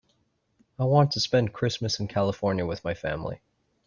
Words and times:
I 0.79 0.85
want 0.85 1.11
to 1.11 1.19
spend 1.19 1.53
Christmas 1.53 1.99
in 1.99 2.07
California 2.07 2.65
with 2.65 2.83
my 2.83 2.95
family. 2.95 3.39